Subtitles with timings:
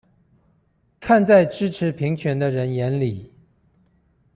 [0.99, 3.29] 看在支持平權的人眼裡